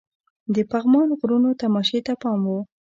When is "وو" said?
2.49-2.59